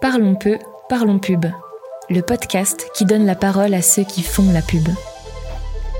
Parlons 0.00 0.34
peu, 0.34 0.56
parlons 0.88 1.18
pub. 1.18 1.44
Le 2.08 2.22
podcast 2.22 2.88
qui 2.94 3.04
donne 3.04 3.26
la 3.26 3.34
parole 3.34 3.74
à 3.74 3.82
ceux 3.82 4.02
qui 4.02 4.22
font 4.22 4.50
la 4.50 4.62
pub. 4.62 4.88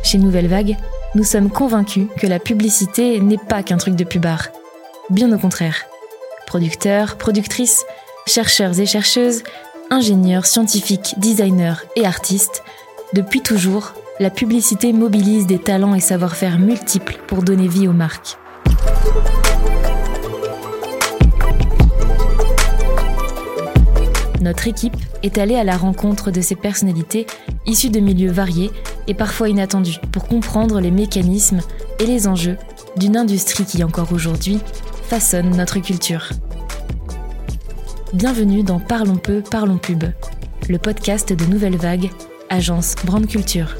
Chez 0.02 0.16
Nouvelle 0.16 0.46
Vague, 0.46 0.78
nous 1.14 1.22
sommes 1.22 1.50
convaincus 1.50 2.06
que 2.16 2.26
la 2.26 2.38
publicité 2.38 3.20
n'est 3.20 3.36
pas 3.36 3.62
qu'un 3.62 3.76
truc 3.76 3.96
de 3.96 4.04
pubard. 4.04 4.48
Bien 5.10 5.30
au 5.32 5.38
contraire. 5.38 5.84
Producteurs, 6.46 7.16
productrices, 7.16 7.84
chercheurs 8.26 8.80
et 8.80 8.86
chercheuses, 8.86 9.42
ingénieurs, 9.90 10.46
scientifiques, 10.46 11.16
designers 11.18 11.84
et 11.94 12.06
artistes, 12.06 12.62
depuis 13.12 13.42
toujours, 13.42 13.92
la 14.18 14.30
publicité 14.30 14.94
mobilise 14.94 15.46
des 15.46 15.58
talents 15.58 15.94
et 15.94 16.00
savoir-faire 16.00 16.58
multiples 16.58 17.18
pour 17.26 17.42
donner 17.42 17.68
vie 17.68 17.86
aux 17.86 17.92
marques. 17.92 18.38
Notre 24.50 24.66
équipe 24.66 24.96
est 25.22 25.38
allée 25.38 25.54
à 25.54 25.62
la 25.62 25.76
rencontre 25.76 26.32
de 26.32 26.40
ces 26.40 26.56
personnalités 26.56 27.24
issues 27.66 27.88
de 27.88 28.00
milieux 28.00 28.32
variés 28.32 28.72
et 29.06 29.14
parfois 29.14 29.48
inattendus 29.48 30.00
pour 30.10 30.26
comprendre 30.26 30.80
les 30.80 30.90
mécanismes 30.90 31.60
et 32.00 32.04
les 32.04 32.26
enjeux 32.26 32.56
d'une 32.96 33.16
industrie 33.16 33.64
qui 33.64 33.84
encore 33.84 34.12
aujourd'hui 34.12 34.58
façonne 35.04 35.50
notre 35.50 35.78
culture. 35.78 36.30
Bienvenue 38.12 38.64
dans 38.64 38.80
Parlons 38.80 39.18
peu, 39.18 39.40
parlons 39.40 39.78
pub, 39.78 40.02
le 40.68 40.78
podcast 40.78 41.32
de 41.32 41.44
Nouvelle 41.44 41.76
Vague, 41.76 42.10
agence 42.48 42.96
Brand 43.04 43.24
Culture. 43.28 43.76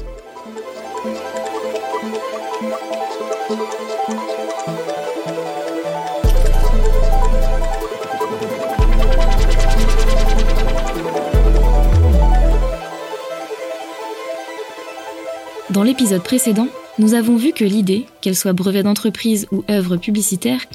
Dans 15.71 15.83
l'épisode 15.83 16.21
précédent, 16.21 16.67
nous 16.99 17.13
avons 17.13 17.37
vu 17.37 17.53
que 17.53 17.63
l'idée, 17.63 18.05
qu'elle 18.19 18.35
soit 18.35 18.51
brevet 18.51 18.83
d'entreprise 18.83 19.47
ou 19.53 19.63
œuvre 19.69 19.95
publicitaire, 19.95 20.65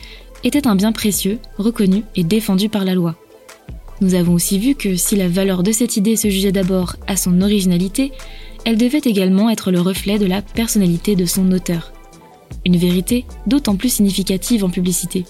était 0.42 0.66
un 0.66 0.74
bien 0.74 0.92
précieux, 0.92 1.38
reconnu 1.58 2.02
et 2.14 2.24
défendu 2.24 2.70
par 2.70 2.86
la 2.86 2.94
loi. 2.94 3.14
Nous 4.00 4.14
avons 4.14 4.32
aussi 4.32 4.58
vu 4.58 4.74
que 4.74 4.96
si 4.96 5.14
la 5.14 5.28
valeur 5.28 5.62
de 5.62 5.70
cette 5.70 5.98
idée 5.98 6.16
se 6.16 6.30
jugeait 6.30 6.50
d'abord 6.50 6.96
à 7.06 7.16
son 7.16 7.42
originalité, 7.42 8.10
elle 8.64 8.78
devait 8.78 9.02
également 9.04 9.50
être 9.50 9.70
le 9.70 9.82
reflet 9.82 10.18
de 10.18 10.24
la 10.24 10.40
personnalité 10.40 11.14
de 11.14 11.26
son 11.26 11.52
auteur. 11.52 11.92
Une 12.64 12.78
vérité 12.78 13.26
d'autant 13.46 13.76
plus 13.76 13.92
significative 13.92 14.64
en 14.64 14.70
publicité. 14.70 15.26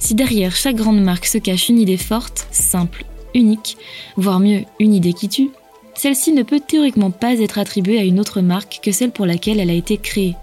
Si 0.00 0.16
derrière 0.16 0.56
chaque 0.56 0.76
grande 0.76 1.00
marque 1.00 1.26
se 1.26 1.38
cache 1.38 1.68
une 1.68 1.78
idée 1.78 1.96
forte, 1.96 2.48
simple, 2.50 3.04
unique, 3.32 3.76
voire 4.16 4.40
mieux 4.40 4.64
une 4.80 4.94
idée 4.94 5.12
qui 5.12 5.28
tue, 5.28 5.50
celle-ci 5.98 6.32
ne 6.32 6.44
peut 6.44 6.60
théoriquement 6.60 7.10
pas 7.10 7.34
être 7.40 7.58
attribuée 7.58 7.98
à 7.98 8.04
une 8.04 8.20
autre 8.20 8.40
marque 8.40 8.78
que 8.82 8.92
celle 8.92 9.10
pour 9.10 9.26
laquelle 9.26 9.58
elle 9.58 9.68
a 9.68 9.74
été 9.74 9.96
créée. 9.96 10.36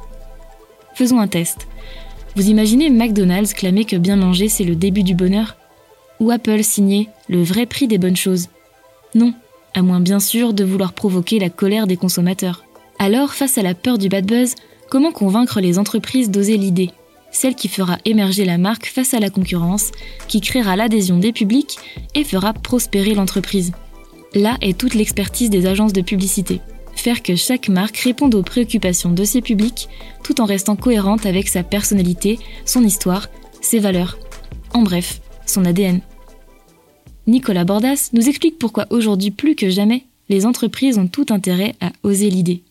Faisons 0.95 1.19
un 1.19 1.29
test. 1.29 1.67
Vous 2.35 2.49
imaginez 2.49 2.89
McDonald's 2.89 3.53
clamer 3.53 3.85
que 3.85 3.95
bien 3.95 4.17
manger 4.17 4.49
c'est 4.49 4.65
le 4.65 4.75
début 4.75 5.03
du 5.03 5.15
bonheur? 5.15 5.55
Ou 6.19 6.29
Apple 6.29 6.61
signer 6.61 7.07
le 7.29 7.41
vrai 7.41 7.65
prix 7.65 7.87
des 7.87 7.97
bonnes 7.97 8.17
choses? 8.17 8.49
Non, 9.13 9.33
à 9.73 9.81
moins 9.81 10.01
bien 10.01 10.19
sûr 10.19 10.53
de 10.53 10.65
vouloir 10.65 10.91
provoquer 10.91 11.39
la 11.39 11.49
colère 11.49 11.87
des 11.87 11.95
consommateurs. 11.95 12.65
Alors, 12.99 13.33
face 13.33 13.57
à 13.57 13.63
la 13.63 13.75
peur 13.75 13.97
du 13.97 14.09
bad 14.09 14.25
buzz, 14.25 14.55
comment 14.89 15.13
convaincre 15.13 15.61
les 15.61 15.79
entreprises 15.79 16.31
d'oser 16.31 16.57
l'idée? 16.57 16.91
Celle 17.31 17.55
qui 17.55 17.69
fera 17.69 17.97
émerger 18.03 18.43
la 18.43 18.57
marque 18.57 18.87
face 18.87 19.13
à 19.13 19.19
la 19.19 19.29
concurrence, 19.29 19.91
qui 20.27 20.41
créera 20.41 20.75
l'adhésion 20.75 21.17
des 21.17 21.31
publics 21.31 21.77
et 22.13 22.25
fera 22.25 22.51
prospérer 22.51 23.13
l'entreprise. 23.13 23.71
Là 24.35 24.57
est 24.61 24.77
toute 24.77 24.95
l'expertise 24.95 25.49
des 25.49 25.65
agences 25.65 25.93
de 25.93 26.01
publicité. 26.01 26.59
Faire 26.95 27.23
que 27.23 27.35
chaque 27.35 27.69
marque 27.69 27.97
réponde 27.97 28.35
aux 28.35 28.43
préoccupations 28.43 29.11
de 29.11 29.23
ses 29.23 29.41
publics 29.41 29.87
tout 30.23 30.41
en 30.41 30.45
restant 30.45 30.75
cohérente 30.75 31.25
avec 31.25 31.47
sa 31.47 31.63
personnalité, 31.63 32.37
son 32.65 32.83
histoire, 32.83 33.29
ses 33.61 33.79
valeurs. 33.79 34.17
En 34.73 34.81
bref, 34.81 35.21
son 35.45 35.63
ADN. 35.63 36.01
Nicolas 37.27 37.63
Bordas 37.63 38.09
nous 38.13 38.27
explique 38.27 38.59
pourquoi 38.59 38.87
aujourd'hui 38.89 39.31
plus 39.31 39.55
que 39.55 39.69
jamais, 39.69 40.03
les 40.29 40.45
entreprises 40.45 40.97
ont 40.97 41.07
tout 41.07 41.27
intérêt 41.29 41.75
à 41.79 41.91
oser 42.03 42.29
l'idée. 42.29 42.61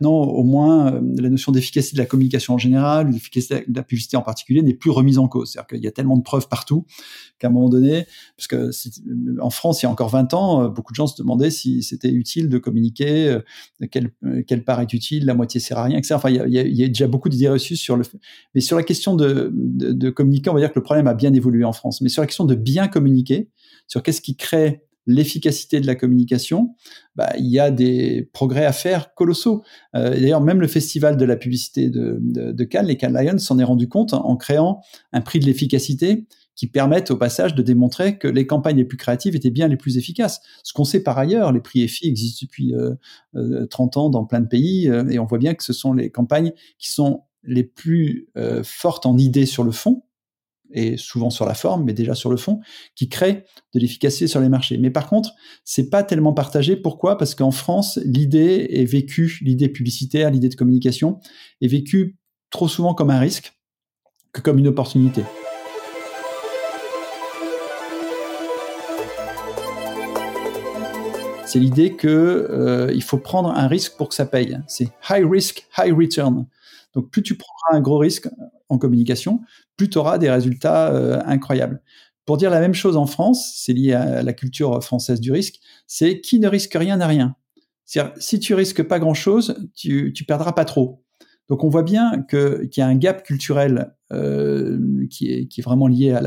Non, 0.00 0.12
au 0.12 0.44
moins, 0.44 0.94
euh, 0.94 1.00
la 1.18 1.28
notion 1.28 1.52
d'efficacité 1.52 1.94
de 1.96 2.00
la 2.00 2.06
communication 2.06 2.54
en 2.54 2.58
général, 2.58 3.10
l'efficacité 3.10 3.64
de 3.68 3.76
la 3.76 3.82
publicité 3.82 4.16
en 4.16 4.22
particulier 4.22 4.62
n'est 4.62 4.74
plus 4.74 4.90
remise 4.90 5.18
en 5.18 5.28
cause. 5.28 5.52
C'est-à-dire 5.52 5.66
qu'il 5.66 5.84
y 5.84 5.86
a 5.86 5.90
tellement 5.90 6.16
de 6.16 6.22
preuves 6.22 6.48
partout 6.48 6.86
qu'à 7.38 7.48
un 7.48 7.50
moment 7.50 7.68
donné, 7.68 8.06
parce 8.36 8.46
que 8.46 8.56
euh, 8.56 9.36
en 9.40 9.50
France, 9.50 9.82
il 9.82 9.86
y 9.86 9.88
a 9.88 9.90
encore 9.90 10.08
20 10.08 10.32
ans, 10.32 10.64
euh, 10.64 10.68
beaucoup 10.68 10.92
de 10.92 10.96
gens 10.96 11.06
se 11.06 11.20
demandaient 11.20 11.50
si 11.50 11.82
c'était 11.82 12.10
utile 12.10 12.48
de 12.48 12.58
communiquer, 12.58 13.38
quelle, 13.90 14.12
quelle 14.46 14.64
part 14.64 14.80
est 14.80 14.92
utile, 14.92 15.26
la 15.26 15.34
moitié 15.34 15.60
sert 15.60 15.78
à 15.78 15.84
rien, 15.84 15.98
etc. 15.98 16.14
Enfin, 16.14 16.30
il 16.30 16.52
y 16.52 16.84
a, 16.84 16.88
déjà 16.88 17.06
beaucoup 17.06 17.28
d'idées 17.28 17.48
reçues 17.48 17.76
sur 17.76 17.96
le 17.96 18.04
Mais 18.54 18.60
sur 18.60 18.76
la 18.76 18.82
question 18.82 19.16
de, 19.16 19.50
de, 19.52 19.92
de 19.92 20.10
communiquer, 20.10 20.50
on 20.50 20.54
va 20.54 20.60
dire 20.60 20.70
que 20.70 20.78
le 20.78 20.82
problème 20.82 21.06
a 21.06 21.14
bien 21.14 21.32
évolué 21.34 21.64
en 21.64 21.72
France. 21.72 22.00
Mais 22.00 22.08
sur 22.08 22.22
la 22.22 22.26
question 22.26 22.44
de 22.44 22.54
bien 22.54 22.88
communiquer, 22.88 23.50
sur 23.86 24.02
qu'est-ce 24.02 24.20
qui 24.20 24.36
crée 24.36 24.82
l'efficacité 25.12 25.80
de 25.80 25.86
la 25.86 25.94
communication, 25.94 26.74
bah, 27.16 27.32
il 27.38 27.46
y 27.46 27.58
a 27.58 27.70
des 27.70 28.28
progrès 28.32 28.64
à 28.64 28.72
faire 28.72 29.14
colossaux. 29.14 29.62
Euh, 29.94 30.10
D'ailleurs, 30.10 30.40
même 30.40 30.60
le 30.60 30.68
festival 30.68 31.16
de 31.16 31.24
la 31.24 31.36
publicité 31.36 31.90
de, 31.90 32.64
Cannes, 32.64 32.86
les 32.86 32.96
Cannes 32.96 33.14
Lions, 33.14 33.38
s'en 33.38 33.58
est 33.58 33.64
rendu 33.64 33.88
compte 33.88 34.14
en 34.14 34.36
créant 34.36 34.80
un 35.12 35.20
prix 35.20 35.40
de 35.40 35.46
l'efficacité 35.46 36.26
qui 36.60 36.66
permettent 36.66 37.10
au 37.10 37.16
passage 37.16 37.54
de 37.54 37.62
démontrer 37.62 38.18
que 38.18 38.28
les 38.28 38.46
campagnes 38.46 38.76
les 38.76 38.84
plus 38.84 38.98
créatives 38.98 39.34
étaient 39.34 39.50
bien 39.50 39.66
les 39.66 39.78
plus 39.78 39.96
efficaces. 39.96 40.42
Ce 40.62 40.74
qu'on 40.74 40.84
sait 40.84 41.02
par 41.02 41.16
ailleurs, 41.16 41.52
les 41.52 41.60
prix 41.60 41.82
EFI 41.82 42.08
existent 42.08 42.44
depuis 42.44 42.74
euh, 42.74 42.94
euh, 43.34 43.66
30 43.66 43.96
ans 43.96 44.10
dans 44.10 44.26
plein 44.26 44.40
de 44.40 44.46
pays, 44.46 44.88
euh, 44.90 45.08
et 45.08 45.18
on 45.18 45.24
voit 45.24 45.38
bien 45.38 45.54
que 45.54 45.64
ce 45.64 45.72
sont 45.72 45.94
les 45.94 46.10
campagnes 46.10 46.52
qui 46.78 46.92
sont 46.92 47.22
les 47.44 47.64
plus 47.64 48.28
euh, 48.36 48.62
fortes 48.62 49.06
en 49.06 49.16
idées 49.16 49.46
sur 49.46 49.64
le 49.64 49.70
fond, 49.70 50.02
et 50.72 50.96
souvent 50.96 51.30
sur 51.30 51.46
la 51.46 51.54
forme, 51.54 51.84
mais 51.84 51.92
déjà 51.92 52.14
sur 52.14 52.30
le 52.30 52.36
fond, 52.36 52.60
qui 52.94 53.08
crée 53.08 53.44
de 53.74 53.80
l'efficacité 53.80 54.26
sur 54.26 54.40
les 54.40 54.48
marchés. 54.48 54.78
Mais 54.78 54.90
par 54.90 55.08
contre, 55.08 55.32
c'est 55.64 55.90
pas 55.90 56.02
tellement 56.02 56.32
partagé. 56.32 56.76
Pourquoi? 56.76 57.18
Parce 57.18 57.34
qu'en 57.34 57.50
France, 57.50 57.98
l'idée 58.04 58.68
est 58.70 58.84
vécue, 58.84 59.38
l'idée 59.42 59.68
publicitaire, 59.68 60.30
l'idée 60.30 60.48
de 60.48 60.54
communication, 60.54 61.18
est 61.60 61.68
vécue 61.68 62.16
trop 62.50 62.68
souvent 62.68 62.94
comme 62.94 63.10
un 63.10 63.20
risque 63.20 63.52
que 64.32 64.40
comme 64.40 64.58
une 64.58 64.68
opportunité. 64.68 65.22
C'est 71.46 71.58
l'idée 71.58 71.96
que 71.96 72.06
euh, 72.08 72.92
il 72.94 73.02
faut 73.02 73.18
prendre 73.18 73.50
un 73.50 73.66
risque 73.66 73.96
pour 73.96 74.08
que 74.08 74.14
ça 74.14 74.24
paye. 74.24 74.56
C'est 74.68 74.88
high 75.08 75.28
risk, 75.28 75.66
high 75.76 75.92
return. 75.92 76.46
Donc 76.94 77.10
plus 77.10 77.24
tu 77.24 77.36
prendras 77.36 77.76
un 77.76 77.80
gros 77.80 77.98
risque 77.98 78.28
en 78.68 78.78
communication, 78.78 79.40
plus 79.80 79.88
tu 79.88 79.96
auras 79.96 80.18
des 80.18 80.30
résultats 80.30 80.92
euh, 80.92 81.22
incroyables. 81.24 81.80
Pour 82.26 82.36
dire 82.36 82.50
la 82.50 82.60
même 82.60 82.74
chose 82.74 82.98
en 82.98 83.06
France, 83.06 83.54
c'est 83.56 83.72
lié 83.72 83.94
à 83.94 84.22
la 84.22 84.34
culture 84.34 84.84
française 84.84 85.22
du 85.22 85.32
risque, 85.32 85.58
c'est 85.86 86.20
qui 86.20 86.38
ne 86.38 86.48
risque 86.48 86.74
rien 86.74 86.98
n'a 86.98 87.06
rien. 87.06 87.34
C'est-à-dire, 87.86 88.12
si 88.18 88.38
tu 88.40 88.52
risques 88.52 88.82
pas 88.82 88.98
grand-chose, 88.98 89.56
tu, 89.74 90.12
perdras 90.28 90.52
pas 90.52 90.66
trop. 90.66 91.02
Donc 91.48 91.64
on 91.64 91.70
voit 91.70 91.82
bien 91.82 92.26
qu'il 92.28 92.68
y 92.76 92.82
a 92.82 92.86
un 92.86 92.94
gap 92.94 93.22
culturel 93.22 93.94
euh, 94.12 95.06
qui, 95.08 95.32
est, 95.32 95.62
vraiment 95.62 95.88
lié 95.88 96.12
à 96.12 96.20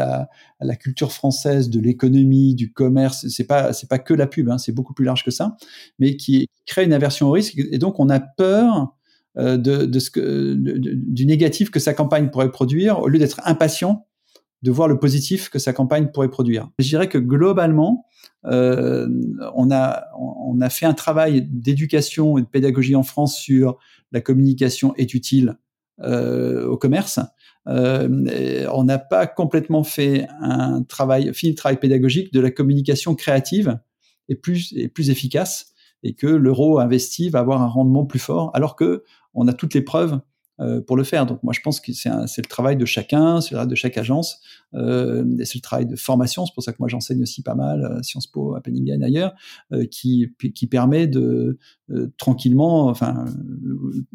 la, 0.60 0.76
culture 0.76 1.12
française 1.12 1.70
de 1.70 1.80
l'économie, 1.80 2.56
du 2.56 2.74
commerce. 2.74 3.28
C'est 3.28 3.46
pas 3.46 3.72
pas 3.88 4.00
que 4.00 4.16
la 4.16 4.26
pub, 4.26 4.50
hein, 4.50 4.58
c'est 4.58 4.72
beaucoup 4.72 4.96
plus 4.96 5.06
large 5.06 5.24
que 5.24 5.32
ça, 5.32 5.58
mais 6.00 6.18
qui 6.18 6.48
crée 6.66 6.86
une 6.86 6.94
aversion 6.94 7.28
au 7.28 7.32
risque. 7.32 7.56
Et 7.56 7.78
donc 7.78 8.00
on 8.00 8.10
a 8.10 8.20
peur 8.20 8.98
de, 9.36 9.58
de 9.58 10.00
du 10.66 11.26
négatif 11.26 11.72
que 11.72 11.80
sa 11.80 11.94
campagne 11.94 12.30
pourrait 12.30 12.52
produire, 12.52 13.00
au 13.00 13.08
lieu 13.08 13.20
d'être 13.20 13.42
impatient 13.46 14.06
de 14.64 14.72
voir 14.72 14.88
le 14.88 14.98
positif 14.98 15.50
que 15.50 15.60
sa 15.60 15.74
campagne 15.74 16.08
pourrait 16.08 16.30
produire. 16.30 16.70
Je 16.80 16.88
dirais 16.88 17.10
que 17.10 17.18
globalement, 17.18 18.06
euh, 18.46 19.08
on, 19.56 19.70
a, 19.72 20.06
on 20.18 20.60
a 20.62 20.70
fait 20.70 20.86
un 20.86 20.94
travail 20.94 21.46
d'éducation 21.50 22.38
et 22.38 22.42
de 22.42 22.48
pédagogie 22.48 22.96
en 22.96 23.04
France 23.04 23.38
sur 23.38 23.78
la 24.14 24.22
communication 24.22 24.96
est 24.96 25.14
utile 25.14 25.58
euh, 26.02 26.66
au 26.66 26.78
commerce. 26.78 27.20
Euh, 27.68 28.68
on 28.74 28.86
n'a 28.86 29.00
pas 29.00 29.28
complètement 29.28 29.84
fait 29.84 30.28
un 30.40 30.82
travail, 30.84 31.34
fini 31.34 31.52
le 31.52 31.58
travail 31.58 31.80
pédagogique 31.80 32.34
de 32.34 32.40
la 32.40 32.50
communication 32.50 33.16
créative 33.16 33.78
et 34.30 34.36
plus, 34.36 34.74
et 34.78 34.88
plus 34.88 35.10
efficace 35.10 35.74
et 36.04 36.14
que 36.14 36.28
l'euro 36.28 36.80
investi 36.80 37.30
va 37.30 37.40
avoir 37.40 37.62
un 37.62 37.68
rendement 37.68 38.06
plus 38.06 38.20
fort, 38.20 38.52
alors 38.54 38.76
que 38.76 39.04
on 39.34 39.48
a 39.48 39.54
toutes 39.54 39.74
les 39.74 39.82
preuves 39.82 40.20
euh, 40.60 40.82
pour 40.82 40.98
le 40.98 41.04
faire. 41.04 41.26
Donc 41.26 41.42
moi 41.44 41.54
je 41.54 41.62
pense 41.62 41.80
que 41.80 41.92
c'est 41.94 42.10
le 42.10 42.48
travail 42.48 42.78
de 42.78 42.86
chacun, 42.86 43.42
c'est 43.42 43.52
le 43.52 43.56
travail 43.56 43.70
de 43.70 43.76
chaque 43.76 43.98
agence, 43.98 44.40
euh, 44.76 45.26
et 45.40 45.46
c'est 45.46 45.58
le 45.58 45.62
travail 45.62 45.86
de 45.86 45.96
formation. 45.96 46.46
C'est 46.46 46.54
pour 46.54 46.64
ça 46.64 46.72
que 46.72 46.78
moi 46.80 46.88
j'enseigne 46.88 47.22
aussi 47.22 47.42
pas 47.42 47.56
mal 47.56 47.86
à 47.86 48.04
Sciences 48.04 48.28
Po, 48.28 48.56
à 48.56 48.62
Penningen 48.62 49.04
ailleurs, 49.04 49.34
euh, 49.72 49.86
qui, 49.86 50.32
qui 50.54 50.68
permet 50.68 51.08
de 51.08 51.58
euh, 51.90 52.14
tranquillement, 52.18 52.88
enfin 52.88 53.26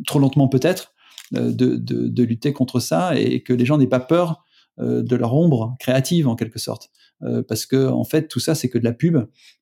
trop 0.07 0.21
lentement 0.21 0.49
peut-être, 0.49 0.95
euh, 1.37 1.53
de, 1.53 1.77
de, 1.77 2.09
de, 2.09 2.23
lutter 2.23 2.55
contre 2.55 2.81
ça 2.81 3.15
et 3.19 3.43
que 3.43 3.53
les 3.53 3.67
gens 3.67 3.77
n'aient 3.77 3.87
pas 3.87 4.01
peur 4.01 4.47
de 4.79 5.17
leur 5.17 5.35
ombre 5.35 5.77
créative 5.81 6.29
en 6.29 6.37
quelque 6.37 6.59
sorte. 6.59 6.91
Euh, 7.25 7.43
parce 7.43 7.67
que 7.67 7.89
en 7.89 8.05
fait 8.05 8.29
tout 8.29 8.39
ça 8.39 8.55
c'est 8.55 8.69
que 8.69 8.79
de 8.79 8.85
la 8.85 8.93
pub 8.93 9.17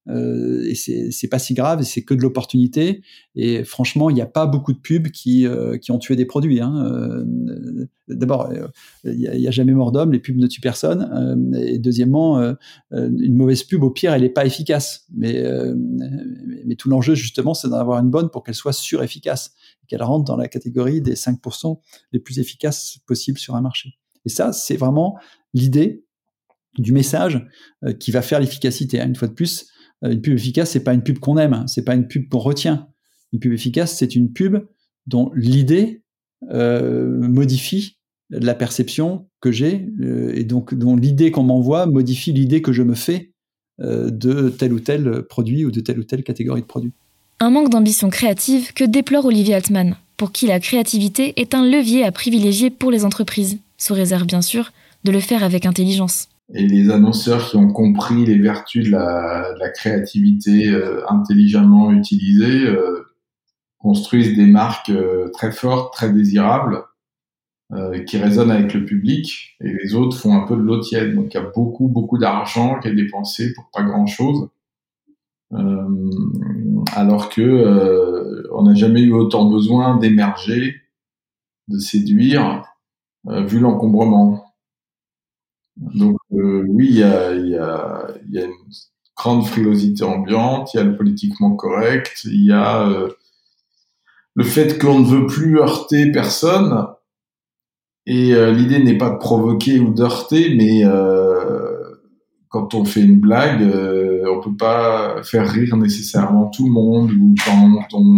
euh, 0.09 0.63
et 0.69 0.75
c'est 0.75 1.29
pas 1.29 1.39
si 1.39 1.55
grave 1.55 1.83
c'est 1.85 2.03
que 2.03 2.13
de 2.13 2.21
l'opportunité 2.21 3.03
et 3.35 3.65
franchement 3.65 4.11
il 4.11 4.15
n'y 4.15 4.21
a 4.21 4.27
pas 4.27 4.45
beaucoup 4.45 4.75
de 4.75 4.79
pubs 4.79 5.09
qui 5.09 5.47
euh, 5.47 5.79
qui 5.79 5.91
ont 5.91 5.99
tué 5.99 6.17
des 6.17 6.27
produits 6.27 6.61
hein. 6.61 6.85
Euh, 6.85 7.25
d'abord 8.09 8.53
il 9.05 9.17
n'y 9.17 9.49
a, 9.49 9.51
jamais 9.51 9.73
mort 9.73 9.91
d'homme 9.91 10.13
les 10.13 10.19
pubs 10.19 10.37
ne 10.37 10.47
tuent 10.47 10.61
personne 10.61 11.57
et 11.59 11.79
deuxièmement 11.79 12.55
une 12.91 13.37
mauvaise 13.37 13.65
pub 13.65 13.83
au 13.83 13.91
pire 13.91 14.13
elle 14.13 14.21
n'est 14.21 14.29
pas 14.29 14.45
efficace 14.45 15.07
mais 15.15 15.43
mais 16.67 16.75
tout 16.77 16.91
l'enjeu 16.91 17.15
justement 17.15 17.55
c'est 17.55 17.71
d'en 17.71 17.79
avoir 17.79 18.01
une 18.01 18.11
bonne 18.11 18.29
pour 18.29 18.45
qu'elle 18.45 18.55
soit 18.55 18.75
sur 18.75 19.03
efficace 19.03 19.55
qu'elle 19.89 20.03
rentre 20.03 20.25
dans 20.25 20.37
la 20.37 20.49
catégorie 20.49 21.01
des 21.01 21.15
5% 21.15 21.81
les 22.13 22.21
plus 22.21 22.39
efficaces 22.39 22.99
possibles 23.07 23.39
sur 23.39 23.57
un 23.57 23.63
marché 23.63 23.99
et 24.27 24.29
ça 24.29 24.53
c'est 24.53 24.77
vraiment 24.77 25.19
l'idée 25.55 26.05
du 26.79 26.93
message 26.93 27.47
euh, 27.85 27.93
qui 27.93 28.11
va 28.11 28.23
faire 28.23 28.41
l'efficacité. 28.41 29.01
Une 29.01 29.17
fois 29.17 29.29
de 29.29 29.33
plus, 29.33 29.69
euh, 30.05 30.11
une 30.11 30.21
pub 30.21 30.35
efficace, 30.35 30.71
c'est 30.71 30.85
pas 30.85 30.95
une 30.95 31.03
pub 31.03 31.19
qu'on 31.19 31.39
aime, 31.39 31.53
hein. 31.53 31.67
c'est 31.67 31.85
pas 31.85 31.95
une 31.95 32.07
pub 32.07 32.29
qu'on 32.29 32.39
retient. 32.39 32.89
Une 33.33 33.41
pub 33.41 33.53
efficace, 33.53 33.97
c'est 33.97 34.15
une 34.15 34.33
pub 34.33 34.59
dont 35.07 35.31
l'idée 35.35 36.03
euh, 36.51 37.19
modifie 37.29 37.99
la 38.31 38.55
perception 38.55 39.29
que 39.41 39.53
j'ai 39.53 39.89
et 40.35 40.43
donc 40.43 40.75
dont 40.75 40.97
l'idée 40.97 41.31
qu'on 41.31 41.45
m'envoie 41.45 41.87
modifie 41.87 42.33
l'idée 42.33 42.61
que 42.61 42.73
je 42.73 42.83
me 42.83 42.95
fais 42.95 43.33
de 43.79 44.49
tel 44.49 44.73
ou 44.73 44.81
tel 44.81 45.23
produit 45.29 45.65
ou 45.65 45.71
de 45.71 45.79
telle 45.79 46.01
ou 46.01 46.03
telle 46.03 46.25
catégorie 46.25 46.63
de 46.63 46.67
produits. 46.67 46.93
Un 47.39 47.51
manque 47.51 47.71
d'ambition 47.71 48.11
créative 48.11 48.73
que 48.73 48.83
déplore 48.83 49.27
Olivier 49.27 49.55
Altman, 49.55 49.95
pour 50.17 50.33
qui 50.33 50.49
la 50.49 50.59
créativité 50.59 51.41
est 51.41 51.55
un 51.55 51.65
levier 51.65 52.03
à 52.03 52.11
privilégier 52.11 52.71
pour 52.71 52.91
les 52.91 53.05
entreprises, 53.05 53.59
sous 53.79 53.95
réserve 53.95 54.25
bien 54.25 54.43
sûr 54.43 54.73
de 55.05 55.13
le 55.13 55.21
faire 55.21 55.45
avec 55.45 55.67
intelligence 55.67 56.29
et 56.55 56.67
les 56.67 56.91
annonceurs 56.91 57.49
qui 57.51 57.57
ont 57.57 57.73
compris 57.73 58.25
les 58.25 58.39
vertus 58.39 58.87
de 58.87 58.91
la, 58.93 59.69
créativité 59.71 60.69
euh, 60.69 61.03
intelligemment 61.09 61.91
utilisée 61.91 62.67
euh, 62.67 63.05
construisent 63.79 64.37
des 64.37 64.47
marques 64.47 64.91
euh, 64.91 65.29
très 65.33 65.51
fortes, 65.51 65.93
très 65.93 66.13
désirables, 66.13 66.85
qui 68.07 68.17
résonnent 68.17 68.53
avec 68.53 68.73
le 68.75 68.85
public, 68.85 69.57
et 69.61 69.73
les 69.73 69.97
autres 69.97 70.17
font 70.17 70.41
un 70.41 70.47
peu 70.47 70.55
de 70.55 70.61
l'eau 70.61 70.79
tiède. 70.79 71.17
Donc 71.17 71.35
il 71.35 71.37
y 71.37 71.41
a 71.41 71.51
beaucoup, 71.53 71.89
beaucoup 71.89 72.17
d'argent 72.17 72.79
qui 72.79 72.87
est 72.87 72.95
dépensé 72.95 73.53
pour 73.55 73.69
pas 73.73 73.83
grand-chose. 73.83 74.49
alors 76.95 77.29
que 77.29 78.47
on 78.53 78.63
n'a 78.63 78.75
jamais 78.75 79.03
eu 79.03 79.13
autant 79.13 79.47
besoin 79.47 79.97
d'émerger, 79.97 80.77
de 81.67 81.79
séduire, 81.79 82.63
vu 83.27 83.59
l'encombrement. 83.59 84.47
Donc 85.77 86.17
euh, 86.33 86.65
oui, 86.69 86.89
il 86.89 86.99
y 86.99 87.03
a, 87.03 88.07
une 88.33 88.51
grande 89.17 89.47
frilosité 89.47 90.05
ambiante, 90.05 90.73
il 90.75 90.79
y 90.79 90.81
a 90.81 90.85
le 90.85 90.97
politiquement 90.97 91.55
correct, 91.55 92.23
il 92.25 92.47
y 92.47 92.53
a 92.53 92.89
euh, 92.89 93.09
le 94.35 94.45
fait 94.45 94.79
qu'on 94.79 95.01
ne 95.01 95.07
veut 95.07 95.27
plus 95.27 95.59
heurter 95.59 96.11
personne. 96.13 96.87
Et 98.07 98.35
euh, 98.35 98.53
l'idée 98.53 98.83
n'est 98.83 98.99
pas 98.99 99.11
de 99.11 99.19
provoquer 99.19 99.81
ou 99.81 99.93
d'heurter, 99.93 100.55
mais 100.55 100.85
quand 102.49 102.75
on 102.75 102.85
fait 102.85 103.03
une 103.03 103.21
blague, 103.21 103.63
on 103.63 104.41
peut 104.41 104.57
pas 104.57 105.23
faire 105.25 105.51
rire 105.51 105.77
nécessairement 105.77 106.49
tout 106.49 106.67
le 106.67 106.73
monde. 106.73 107.11
Ou 107.11 107.35
quand 107.45 107.95
on, 107.95 108.16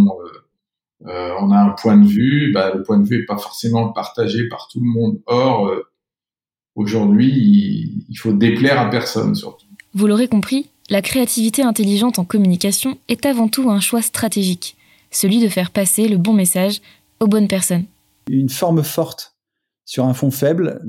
on 1.05 1.51
a 1.51 1.59
un 1.59 1.71
point 1.71 1.97
de 1.97 2.07
vue, 2.07 2.53
bah, 2.53 2.73
le 2.75 2.83
point 2.83 2.99
de 2.99 3.09
vue 3.09 3.23
est 3.23 3.27
pas 3.27 3.39
forcément 3.39 3.93
partagé 3.93 4.49
par 4.49 4.69
tout 4.71 4.81
le 4.81 4.89
monde. 4.89 5.21
Or, 5.27 5.71
Aujourd'hui, 6.79 8.05
il 8.09 8.15
faut 8.15 8.33
déplaire 8.33 8.79
à 8.81 8.89
personne 8.89 9.35
surtout. 9.35 9.67
Vous 9.95 10.07
l'aurez 10.07 10.29
compris, 10.29 10.71
la 10.91 11.03
créativité 11.03 11.63
intelligente 11.63 12.21
en 12.21 12.25
communication 12.25 12.97
est 13.09 13.27
avant 13.27 13.49
tout 13.49 13.69
un 13.69 13.81
choix 13.81 14.01
stratégique, 14.01 14.77
celui 15.11 15.41
de 15.41 15.49
faire 15.49 15.73
passer 15.73 16.07
le 16.07 16.19
bon 16.19 16.33
message 16.35 16.81
aux 17.19 17.27
bonnes 17.27 17.49
personnes. 17.49 17.83
Une 18.31 18.49
forme 18.49 18.85
forte 18.85 19.35
sur 19.85 20.05
un 20.05 20.15
fond 20.15 20.31
faible 20.31 20.81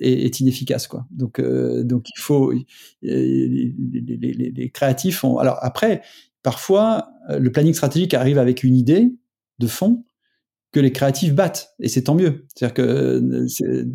est, 0.00 0.38
inefficace 0.40 0.86
quoi. 0.86 1.06
Donc 1.10 1.38
euh, 1.38 1.82
donc 1.82 2.04
il 2.14 2.20
faut 2.20 2.52
les, 3.00 3.72
les, 4.54 4.70
créatifs 4.70 5.24
ont 5.24 5.38
alors 5.38 5.56
après 5.62 6.02
parfois 6.42 7.08
le 7.30 7.50
planning 7.50 7.72
stratégique 7.72 8.12
arrive 8.12 8.36
avec 8.36 8.64
une 8.64 8.76
idée 8.76 9.14
de 9.62 9.66
fond 9.66 10.04
que 10.72 10.80
les 10.80 10.92
créatifs 10.92 11.34
battent, 11.34 11.74
et 11.80 11.88
c'est 11.88 12.04
tant 12.04 12.14
mieux. 12.14 12.46
C'est-à-dire 12.54 12.74
que 12.74 13.46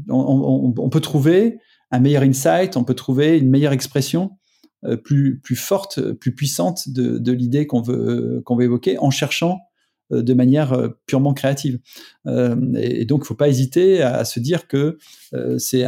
on, 0.10 0.74
on, 0.78 0.90
peut 0.90 1.02
trouver 1.02 1.60
un 1.92 2.00
meilleur 2.00 2.24
insight, 2.24 2.78
on 2.78 2.84
peut 2.84 2.94
trouver 2.94 3.38
une 3.40 3.50
meilleure 3.50 3.74
expression 3.74 4.38
euh, 4.86 4.96
plus 4.96 5.40
plus 5.40 5.56
forte, 5.56 6.12
plus 6.14 6.36
puissante 6.36 6.88
de, 6.90 7.32
l'idée 7.32 7.66
qu'on 7.66 7.82
veut 7.82 8.44
qu'on 8.46 8.56
veut 8.56 8.66
évoquer 8.66 9.00
en 9.00 9.10
cherchant 9.10 9.60
euh, 10.14 10.22
de 10.22 10.36
manière 10.36 10.74
euh, 10.74 10.90
purement 11.08 11.34
créative. 11.34 11.80
et, 12.28 13.06
donc, 13.06 13.22
il 13.22 13.24
ne 13.24 13.26
faut 13.26 13.34
pas 13.34 13.50
hésiter 13.50 14.04
à, 14.04 14.24
se 14.24 14.40
dire 14.40 14.68
que 14.68 15.00
c'est 15.58 15.84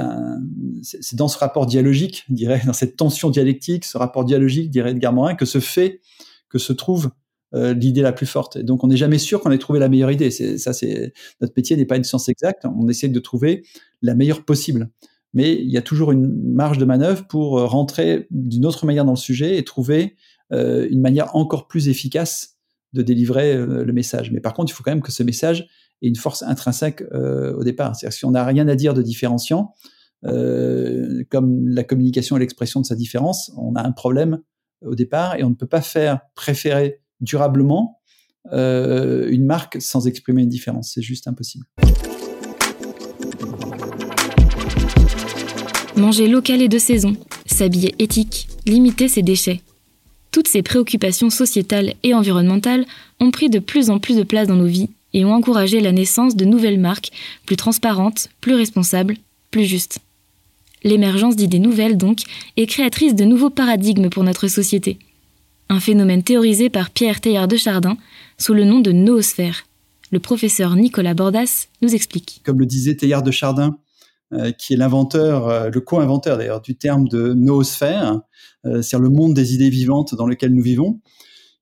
dans 1.14 1.28
ce 1.28 1.38
rapport 1.38 1.68
dialogique, 1.68 2.26
dirais, 2.30 2.62
dans 2.66 2.74
cette 2.74 2.96
tension 2.96 3.30
dialectique, 3.30 3.86
ce 3.86 4.00
rapport 4.00 4.26
dialogique, 4.26 4.72
dirait 4.72 4.92
Edgar 4.92 5.14
Morin, 5.14 5.36
que 5.36 5.46
se 5.46 5.60
fait, 5.60 6.02
que 6.50 6.58
se 6.58 6.74
trouve 6.74 7.12
euh, 7.56 7.74
l'idée 7.74 8.02
la 8.02 8.12
plus 8.12 8.28
forte. 8.28 8.60
Donc, 8.60 8.84
on 8.84 8.88
n'est 8.88 8.98
jamais 8.98 9.18
sûr 9.18 9.42
qu'on 9.42 9.52
ait 9.52 9.58
trouvé 9.58 9.80
la 9.80 9.90
meilleure 9.90 10.12
idée. 10.12 10.30
Ça, 10.30 10.74
c'est 10.74 11.14
notre 11.42 11.54
métier 11.58 11.76
n'est 11.76 11.86
pas 11.86 11.98
une 11.98 12.04
science 12.04 12.30
exacte. 12.30 12.66
On 12.66 12.88
essaie 12.88 13.08
de 13.08 13.20
trouver 13.20 13.64
la 14.02 14.14
meilleure 14.14 14.46
possible. 14.46 14.90
Mais 15.34 15.56
il 15.56 15.70
y 15.70 15.78
a 15.78 15.82
toujours 15.82 16.12
une 16.12 16.28
marge 16.54 16.78
de 16.78 16.86
manœuvre 16.86 17.26
pour 17.28 17.58
euh, 17.58 17.66
rentrer 17.66 18.28
d'une 18.30 18.66
autre 18.66 18.86
manière 18.86 19.06
dans 19.06 19.14
le 19.14 19.18
sujet 19.18 19.58
et 19.58 19.64
trouver 19.64 20.16
euh, 20.52 20.88
une 20.90 21.02
manière 21.02 21.36
encore 21.36 21.68
plus 21.68 21.90
efficace 21.90 22.58
de 22.94 23.02
délivrer 23.04 23.56
le 23.56 23.94
message. 23.94 24.32
Mais 24.32 24.40
par 24.40 24.56
contre, 24.56 24.72
il 24.72 24.74
faut 24.74 24.82
quand 24.82 24.90
même 24.90 25.04
que 25.04 25.12
ce 25.12 25.22
message 25.22 25.68
ait 26.02 26.08
une 26.08 26.16
force 26.16 26.42
intrinsèque 26.42 27.04
au 27.14 27.64
départ. 27.64 27.96
C'est-à-dire 27.96 28.18
si 28.18 28.26
on 28.26 28.32
n'a 28.32 28.44
rien 28.44 28.68
à 28.68 28.74
dire 28.74 28.96
de 28.96 29.04
différenciant, 29.04 29.76
comme 30.24 31.68
la 31.68 31.84
communication 31.84 32.36
et 32.36 32.40
l'expression 32.40 32.82
de 32.82 32.88
sa 32.88 32.96
différence, 32.96 33.52
on 33.58 33.76
a 33.76 33.88
un 33.88 33.92
problème 33.92 34.40
au 34.84 34.96
départ 34.96 35.36
et 35.36 35.44
on 35.44 35.52
ne 35.52 35.56
peut 35.56 35.68
pas 35.68 35.82
faire 35.82 36.22
préférer 36.34 37.04
durablement 37.22 38.00
euh, 38.54 39.30
une 39.30 39.46
marque 39.46 39.78
sans 39.80 40.08
exprimer 40.08 40.44
une 40.44 40.50
différence. 40.50 40.92
C'est 40.94 41.02
juste 41.02 41.28
impossible. 41.28 41.66
Manger 45.98 46.28
local 46.28 46.62
et 46.62 46.70
de 46.70 46.78
saison, 46.78 47.18
s'habiller 47.46 47.94
éthique, 48.00 48.48
limiter 48.66 49.08
ses 49.08 49.22
déchets. 49.22 49.62
Toutes 50.32 50.48
ces 50.48 50.62
préoccupations 50.62 51.30
sociétales 51.30 51.94
et 52.04 52.14
environnementales 52.14 52.86
ont 53.20 53.32
pris 53.32 53.50
de 53.50 53.60
plus 53.60 53.90
en 53.90 54.00
plus 54.00 54.16
de 54.16 54.24
place 54.24 54.48
dans 54.48 54.56
nos 54.56 54.66
vies 54.66 54.90
et 55.14 55.26
ont 55.26 55.34
encouragé 55.34 55.82
la 55.82 55.92
naissance 55.92 56.36
de 56.36 56.46
nouvelles 56.46 56.80
marques 56.80 57.12
plus 57.46 57.56
transparentes, 57.56 58.30
plus 58.40 58.54
responsables, 58.54 59.18
plus 59.52 59.66
justes. 59.66 60.00
L'émergence 60.84 61.36
d'idées 61.36 61.60
nouvelles 61.60 61.98
donc 61.98 62.22
est 62.56 62.68
créatrice 62.68 63.16
de 63.16 63.26
nouveaux 63.26 63.50
paradigmes 63.50 64.10
pour 64.10 64.24
notre 64.24 64.48
société 64.48 65.00
un 65.70 65.80
phénomène 65.80 66.24
théorisé 66.24 66.70
par 66.70 66.90
Pierre 66.90 67.22
Teilhard 67.22 67.48
de 67.48 67.56
Chardin 67.56 67.98
sous 68.38 68.54
le 68.54 68.66
nom 68.66 68.80
de 68.80 68.92
noosphère. 68.92 69.66
Le 70.12 70.20
professeur 70.20 70.76
Nicolas 70.76 71.14
Bordas 71.14 71.68
nous 71.82 71.94
explique. 71.94 72.42
Comme 72.44 72.60
le 72.60 72.66
disait 72.66 72.96
Teilhard 72.96 73.22
de 73.22 73.32
Chardin, 73.32 73.78
euh, 74.34 74.52
qui 74.52 74.74
est 74.74 74.78
l'inventeur, 74.78 75.48
euh, 75.48 75.70
le 75.70 75.80
co-inventeur 75.80 76.38
d'ailleurs 76.38 76.62
du 76.62 76.76
terme 76.76 77.08
de 77.08 77.34
noosphère, 77.34 78.22
euh, 78.66 78.82
c'est-à-dire 78.82 79.00
le 79.00 79.16
monde 79.16 79.36
des 79.36 79.54
idées 79.54 79.70
vivantes 79.70 80.16
dans 80.16 80.26
lequel 80.26 80.54
nous 80.54 80.64
vivons, 80.64 81.00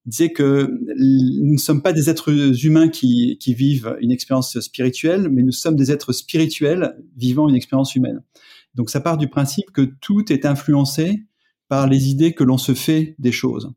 il 0.06 0.12
disait 0.12 0.32
que 0.32 0.80
nous 0.98 1.54
ne 1.54 1.58
sommes 1.58 1.82
pas 1.82 1.92
des 1.92 2.10
êtres 2.10 2.32
humains 2.66 2.88
qui, 2.88 3.38
qui 3.42 3.54
vivent 3.54 3.98
une 4.00 4.12
expérience 4.12 4.58
spirituelle, 4.62 5.28
mais 5.30 5.44
nous 5.44 5.52
sommes 5.52 5.76
des 5.76 5.92
êtres 5.92 6.14
spirituels 6.14 6.96
vivant 7.18 7.50
une 7.50 7.56
expérience 7.56 7.94
humaine. 7.94 8.24
Donc 8.74 8.90
ça 8.90 9.02
part 9.02 9.18
du 9.18 9.28
principe 9.28 9.72
que 9.72 9.82
tout 9.82 10.32
est 10.32 10.46
influencé 10.46 11.24
par 11.68 11.88
les 11.88 12.10
idées 12.10 12.32
que 12.34 12.46
l'on 12.46 12.58
se 12.58 12.74
fait 12.74 13.16
des 13.20 13.34
choses. 13.34 13.74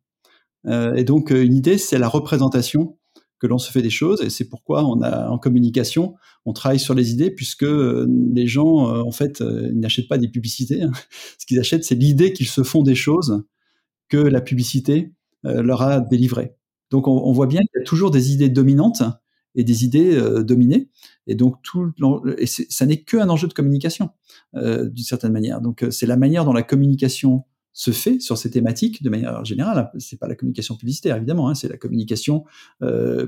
Euh, 0.67 0.95
et 0.95 1.05
donc, 1.05 1.33
euh, 1.33 1.45
une 1.45 1.55
idée, 1.55 1.79
c'est 1.79 1.99
la 1.99 2.09
représentation 2.09 2.99
que 3.39 3.47
l'on 3.47 3.59
se 3.59 3.73
fait 3.73 3.81
des 3.81 3.91
choses, 3.91 4.21
et 4.21 4.29
c'est 4.29 4.49
pourquoi 4.49 4.85
on 4.85 5.01
a 5.01 5.29
en 5.29 5.39
communication, 5.39 6.15
on 6.45 6.53
travaille 6.53 6.79
sur 6.79 6.93
les 6.93 7.11
idées, 7.13 7.31
puisque 7.31 7.63
euh, 7.63 8.07
les 8.35 8.47
gens, 8.47 9.01
en 9.01 9.13
fait, 9.13 9.41
ils 9.41 9.81
n'achètent 9.81 10.09
pas 10.09 10.19
des 10.19 10.29
publicités. 10.29 10.83
Hein. 10.83 10.93
Ce 11.39 11.47
qu'ils 11.47 11.59
achètent, 11.59 11.85
c'est 11.85 11.95
l'idée 11.95 12.35
qu'ils 12.35 12.49
se 12.49 12.63
font 12.63 12.83
des 12.83 12.95
choses 12.95 13.43
que 14.09 14.19
la 14.19 14.41
publicité 14.41 15.13
leur 15.45 15.81
a 15.81 16.01
délivrées. 16.01 16.55
Donc, 16.91 17.09
on, 17.09 17.33
voit 17.33 17.47
bien 17.47 17.61
qu'il 17.61 17.81
y 17.81 17.83
a 17.83 17.85
toujours 17.85 18.11
des 18.11 18.33
idées 18.33 18.51
dominantes 18.51 19.03
et 19.55 19.65
des 19.65 19.85
idées 19.85 20.21
dominées, 20.45 20.91
et 21.29 21.35
donc 21.35 21.63
tout, 21.63 21.93
ça 22.69 22.85
n'est 22.85 23.03
qu'un 23.03 23.29
enjeu 23.31 23.47
de 23.49 23.55
communication 23.55 24.11
d'une 24.53 25.05
certaine 25.05 25.33
manière. 25.33 25.63
Donc, 25.63 25.87
c'est 25.91 26.07
la 26.07 26.17
manière 26.17 26.45
dont 26.45 26.53
la 26.53 26.65
communication 26.65 27.45
se 27.73 27.91
fait 27.91 28.21
sur 28.21 28.37
ces 28.37 28.51
thématiques 28.51 29.03
de 29.03 29.11
manière 29.11 29.45
générale. 29.45 29.91
C'est 29.99 30.19
pas 30.19 30.29
la 30.29 30.35
communication 30.35 30.77
publicitaire 30.77 31.17
évidemment, 31.17 31.49
hein, 31.49 31.55
c'est 31.55 31.69
la 31.69 31.77
communication 31.77 32.45
euh, 32.83 33.27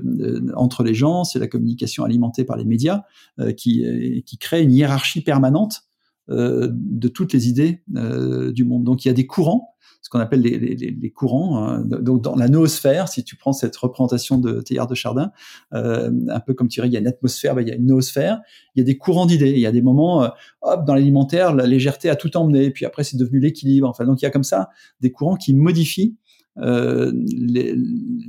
entre 0.55 0.83
les 0.83 0.93
gens, 0.93 1.23
c'est 1.23 1.39
la 1.39 1.47
communication 1.47 2.03
alimentée 2.03 2.43
par 2.43 2.57
les 2.57 2.65
médias 2.65 3.03
euh, 3.39 3.51
qui, 3.51 4.23
qui 4.25 4.37
crée 4.37 4.63
une 4.63 4.71
hiérarchie 4.71 5.21
permanente 5.21 5.83
de 6.29 7.07
toutes 7.09 7.33
les 7.33 7.49
idées 7.49 7.83
du 7.87 8.63
monde. 8.63 8.85
Donc 8.85 9.03
il 9.03 9.09
y 9.09 9.11
a 9.11 9.13
des 9.13 9.27
courants 9.27 9.72
ce 10.03 10.09
qu'on 10.09 10.19
appelle 10.19 10.41
les, 10.41 10.59
les, 10.59 10.75
les 10.75 11.09
courants. 11.09 11.57
Hein. 11.57 11.83
Donc 11.85 12.21
dans 12.21 12.35
la 12.35 12.47
noosphère, 12.47 13.07
si 13.07 13.23
tu 13.23 13.35
prends 13.35 13.53
cette 13.53 13.75
représentation 13.75 14.37
de 14.37 14.61
Théard 14.61 14.85
de 14.85 14.93
Chardin, 14.93 15.31
euh, 15.73 16.11
un 16.29 16.39
peu 16.39 16.53
comme 16.53 16.67
tu 16.67 16.77
dirais, 16.77 16.89
il 16.89 16.93
y 16.93 16.97
a 16.97 16.99
une 16.99 17.07
atmosphère, 17.07 17.55
ben, 17.55 17.61
il 17.61 17.69
y 17.69 17.71
a 17.71 17.75
une 17.75 17.87
noosphère, 17.87 18.41
il 18.75 18.79
y 18.79 18.81
a 18.81 18.85
des 18.85 18.97
courants 18.97 19.25
d'idées, 19.25 19.51
il 19.51 19.59
y 19.59 19.65
a 19.65 19.71
des 19.71 19.81
moments, 19.81 20.23
euh, 20.23 20.27
hop, 20.61 20.85
dans 20.85 20.93
l'alimentaire, 20.93 21.55
la 21.55 21.65
légèreté 21.65 22.09
a 22.09 22.15
tout 22.15 22.35
emmené, 22.37 22.69
puis 22.69 22.85
après 22.85 23.03
c'est 23.03 23.17
devenu 23.17 23.39
l'équilibre. 23.39 23.89
Enfin, 23.89 24.05
donc 24.05 24.21
il 24.21 24.25
y 24.25 24.27
a 24.27 24.31
comme 24.31 24.43
ça 24.43 24.69
des 24.99 25.11
courants 25.11 25.35
qui 25.35 25.55
modifient 25.55 26.17
euh, 26.59 27.11
les, 27.35 27.75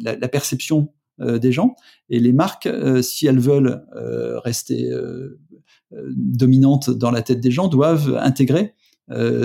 la, 0.01 0.17
la, 0.17 0.29
perception 0.29 0.89
euh, 1.21 1.39
des 1.39 1.53
gens. 1.53 1.77
Et 2.09 2.21
les 2.21 2.33
marques, 2.33 2.67
euh, 2.67 3.03
si 3.03 3.27
elles 3.27 3.39
veulent 3.39 3.85
rester 4.45 4.91
dominantes 5.93 6.91
dans 6.91 7.11
la 7.11 7.23
tête 7.23 7.41
des 7.41 7.51
gens, 7.51 7.69
doivent 7.69 8.17
intégrer 8.17 8.75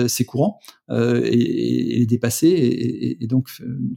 ces 0.08 0.24
courants 0.24 0.58
euh, 0.90 1.22
et, 1.24 1.98
les 1.98 2.06
dépasser 2.06 3.16
et, 3.20 3.26
donc 3.26 3.48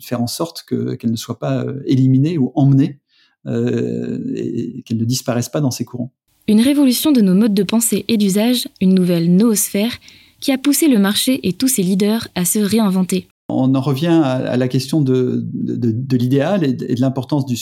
faire 0.01 0.21
en 0.21 0.27
sorte 0.27 0.63
qu'elles 0.67 1.11
ne 1.11 1.15
soient 1.15 1.39
pas 1.39 1.63
euh, 1.63 1.81
éliminées 1.85 2.37
ou 2.37 2.51
emmenées 2.55 2.99
et 3.45 4.83
qu'elles 4.85 4.97
ne 4.97 5.05
disparaissent 5.05 5.49
pas 5.49 5.59
dans 5.59 5.71
ces 5.71 5.83
courants. 5.83 6.13
Une 6.47 6.61
révolution 6.61 7.11
de 7.11 7.19
nos 7.19 7.33
modes 7.33 7.53
de 7.53 7.63
pensée 7.63 8.05
et 8.07 8.15
d'usage, 8.15 8.69
une 8.79 8.93
nouvelle 8.93 9.35
noosphère 9.35 9.91
qui 10.39 10.53
a 10.53 10.57
poussé 10.57 10.87
le 10.87 10.97
marché 10.97 11.45
et 11.47 11.51
tous 11.51 11.67
ses 11.67 11.83
leaders 11.83 12.27
à 12.35 12.45
se 12.45 12.59
réinventer. 12.59 13.27
On 13.49 13.75
en 13.75 13.81
revient 13.81 14.21
à, 14.23 14.55
la 14.55 14.67
question 14.69 15.01
de, 15.01 15.41
de, 15.43 16.17
l'idéal 16.17 16.63
et 16.63 16.73
de, 16.73 17.01
l'importance 17.01 17.45
du, 17.45 17.57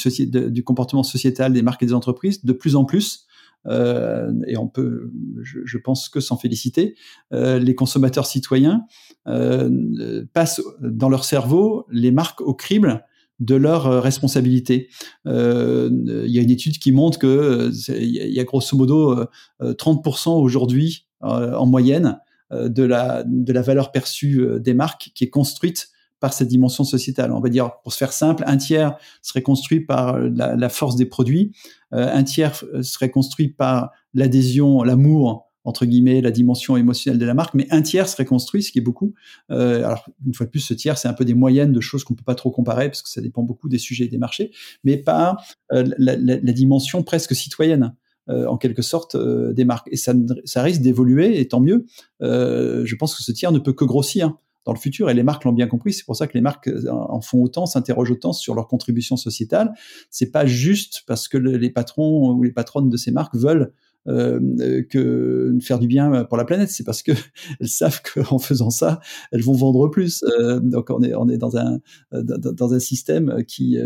du 0.51 0.63
comportement 0.63 1.03
sociétal 1.03 1.53
des 1.53 1.63
marques 1.63 1.81
et 1.81 1.87
des 1.87 1.93
entreprises. 1.93 2.45
De 2.45 2.53
plus 2.53 2.75
en 2.75 2.85
plus, 2.85 3.25
euh, 3.67 4.31
et 4.47 4.57
on 4.57 4.67
peut, 4.67 5.11
je, 5.41 5.77
pense 5.77 6.09
que 6.09 6.19
s'en 6.19 6.37
féliciter, 6.37 6.95
euh, 7.33 7.59
les 7.59 7.75
consommateurs 7.75 8.25
citoyens 8.25 8.85
euh, 9.27 10.25
passent 10.33 10.61
dans 10.81 11.09
leur 11.09 11.25
cerveau 11.25 11.85
les 11.91 12.11
marques 12.11 12.41
au 12.41 12.53
crible 12.53 13.05
de 13.39 13.55
leur 13.55 14.03
responsabilité. 14.03 14.89
Euh, 15.25 15.89
il 16.25 16.31
y 16.31 16.37
a 16.37 16.41
une 16.41 16.51
étude 16.51 16.77
qui 16.77 16.91
montre 16.91 17.17
que 17.17 17.71
il 17.89 18.33
y 18.33 18.39
a 18.39 18.43
grosso 18.43 18.77
modo 18.77 19.25
30% 19.61 20.29
aujourd'hui 20.29 21.07
en 21.21 21.65
moyenne 21.65 22.19
de 22.51 22.83
la 22.83 23.23
de 23.25 23.51
la 23.51 23.61
valeur 23.63 23.91
perçue 23.91 24.45
des 24.59 24.75
marques 24.75 25.11
qui 25.15 25.23
est 25.23 25.29
construite 25.29 25.90
par 26.21 26.31
cette 26.31 26.47
dimension 26.47 26.85
sociétale. 26.85 27.33
On 27.33 27.41
va 27.41 27.49
dire, 27.49 27.71
pour 27.83 27.91
se 27.91 27.97
faire 27.97 28.13
simple, 28.13 28.45
un 28.47 28.55
tiers 28.55 28.95
serait 29.21 29.41
construit 29.41 29.81
par 29.81 30.17
la, 30.17 30.55
la 30.55 30.69
force 30.69 30.95
des 30.95 31.05
produits, 31.05 31.51
euh, 31.93 32.09
un 32.13 32.23
tiers 32.23 32.63
serait 32.81 33.11
construit 33.11 33.49
par 33.49 33.91
l'adhésion, 34.13 34.83
l'amour 34.83 35.51
entre 35.63 35.85
guillemets 35.85 36.21
la 36.21 36.31
dimension 36.31 36.77
émotionnelle 36.77 37.19
de 37.19 37.25
la 37.25 37.33
marque, 37.33 37.53
mais 37.53 37.67
un 37.71 37.81
tiers 37.81 38.07
serait 38.07 38.25
construit, 38.25 38.63
ce 38.63 38.71
qui 38.71 38.79
est 38.79 38.83
beaucoup. 38.83 39.13
Euh, 39.51 39.83
alors 39.83 40.09
une 40.25 40.33
fois 40.33 40.45
de 40.45 40.51
plus, 40.51 40.61
ce 40.61 40.73
tiers, 40.73 40.97
c'est 40.97 41.07
un 41.07 41.13
peu 41.13 41.25
des 41.25 41.33
moyennes 41.33 41.71
de 41.71 41.81
choses 41.81 42.03
qu'on 42.03 42.15
peut 42.15 42.23
pas 42.23 42.35
trop 42.35 42.51
comparer 42.51 42.87
parce 42.87 43.01
que 43.01 43.09
ça 43.09 43.21
dépend 43.21 43.43
beaucoup 43.43 43.69
des 43.69 43.77
sujets 43.77 44.05
et 44.05 44.09
des 44.09 44.17
marchés, 44.17 44.51
mais 44.83 44.97
par 44.97 45.43
euh, 45.71 45.85
la, 45.97 46.15
dimension 46.53 47.03
presque 47.03 47.35
citoyenne. 47.35 47.95
Euh, 48.29 48.45
en 48.45 48.55
quelque 48.55 48.83
sorte 48.83 49.15
euh, 49.15 49.51
des 49.51 49.65
marques 49.65 49.87
et 49.91 49.97
ça, 49.97 50.13
ça 50.45 50.61
risque 50.61 50.81
d'évoluer 50.81 51.39
et 51.39 51.47
tant 51.47 51.59
mieux. 51.59 51.87
je 52.21 52.95
pense 52.95 53.15
que 53.15 53.23
ce 53.23 53.31
tiers 53.31 53.51
ne 53.51 53.57
peut 53.57 53.73
que 53.73 53.83
grossir 53.83 54.37
dans 54.65 54.73
le 54.73 54.79
futur. 54.79 55.09
Et 55.09 55.13
les 55.13 55.23
marques 55.23 55.43
l'ont 55.43 55.53
bien 55.53 55.67
compris. 55.67 55.93
C'est 55.93 56.05
pour 56.05 56.15
ça 56.15 56.27
que 56.27 56.33
les 56.33 56.41
marques 56.41 56.67
euh, 56.67 56.89
en 56.89 57.21
font 57.21 57.41
autant, 57.41 57.65
s'interrogent 57.65 58.11
autant 58.11 58.33
sur 58.33 58.55
leur 58.55 58.67
contribution 58.67 59.17
sociétale. 59.17 59.73
C'est 60.09 60.31
pas 60.31 60.45
juste 60.45 61.03
parce 61.07 61.27
que 61.27 61.37
les 61.37 61.69
patrons 61.69 62.31
ou 62.31 62.43
les 62.43 62.51
patronnes 62.51 62.89
de 62.89 62.97
ces 62.97 63.11
marques 63.11 63.35
veulent 63.35 63.71
euh, 64.07 64.81
que 64.89 65.55
faire 65.61 65.77
du 65.77 65.85
bien 65.85 66.23
pour 66.23 66.35
la 66.35 66.43
planète, 66.43 66.71
c'est 66.71 66.83
parce 66.83 67.03
que 67.03 67.11
elles 67.59 67.67
savent 67.67 68.01
qu'en 68.01 68.39
faisant 68.39 68.71
ça, 68.71 68.99
elles 69.31 69.43
vont 69.43 69.53
vendre 69.53 69.89
plus. 69.89 70.23
Euh, 70.23 70.59
donc 70.59 70.89
on 70.89 71.29
est 71.29 71.37
dans 71.37 71.55
un 71.55 71.79
dans 72.11 72.73
un 72.73 72.79
système 72.79 73.29
euh, 73.29 73.43
qui, 73.43 73.77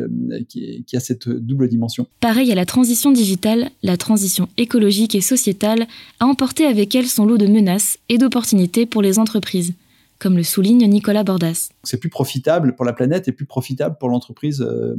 qui 0.48 0.96
a 0.96 1.00
cette 1.02 1.28
double 1.28 1.68
dimension. 1.68 2.08
Pareil 2.22 2.50
à 2.52 2.56
la 2.56 2.66
transition 2.66 3.12
digitale, 3.12 3.72
la 3.84 3.98
transition 3.98 4.48
écologique 4.56 5.16
et 5.16 5.22
sociétale 5.22 5.86
a 6.22 6.26
emporté 6.26 6.66
avec 6.66 6.96
elle 6.96 7.08
son 7.08 7.26
lot 7.26 7.38
de 7.38 7.48
menaces 7.48 7.98
et 8.08 8.18
d'opportunités 8.18 8.86
pour 8.86 9.02
les 9.02 9.20
entreprises 9.20 9.74
comme 10.20 10.38
le 10.38 10.44
souligne 10.44 10.88
Nicolas 10.88 11.24
Bordas. 11.24 11.70
C'est 11.84 12.00
plus 12.00 12.10
profitable 12.10 12.76
pour 12.76 12.86
la 12.86 12.94
planète 12.94 13.28
et 13.28 13.32
plus 13.32 13.46
profitable 13.46 13.98
pour 14.00 14.10
l'entreprise 14.10 14.62
euh, 14.62 14.96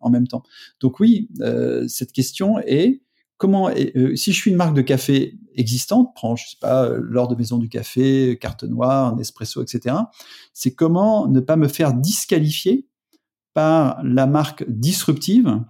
en 0.00 0.10
même 0.10 0.26
temps. 0.26 0.42
Donc 0.80 1.00
oui, 1.00 1.28
euh, 1.40 1.86
cette 1.88 2.12
question 2.12 2.58
est 2.60 3.02
comment, 3.36 3.70
euh, 3.70 4.14
si 4.16 4.32
je 4.32 4.36
suis 4.36 4.50
une 4.50 4.56
marque 4.56 4.74
de 4.74 4.82
café 4.82 5.38
existante, 5.54 6.12
prends, 6.14 6.36
je 6.36 6.48
sais 6.50 6.58
pas, 6.60 6.88
l'or 6.88 7.26
de 7.28 7.34
maison 7.34 7.58
du 7.58 7.68
café, 7.68 8.38
carte 8.40 8.64
noire, 8.64 9.16
Nespresso, 9.16 9.62
etc., 9.62 9.96
c'est 10.52 10.74
comment 10.74 11.26
ne 11.26 11.40
pas 11.40 11.56
me 11.56 11.68
faire 11.68 11.94
disqualifier 11.94 12.86
par 13.54 14.00
la 14.04 14.26
marque 14.26 14.64
disruptive 14.68 15.62